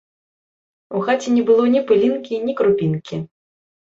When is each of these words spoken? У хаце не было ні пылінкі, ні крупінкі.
У 0.99 1.01
хаце 1.09 1.29
не 1.35 1.43
было 1.49 1.63
ні 1.73 1.81
пылінкі, 1.91 2.33
ні 2.47 2.53
крупінкі. 2.61 3.15